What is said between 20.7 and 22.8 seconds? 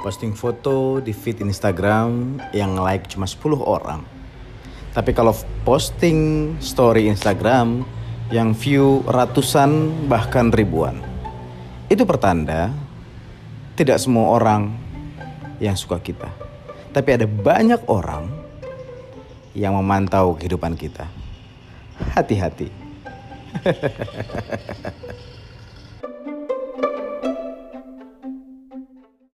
kita. Hati-hati.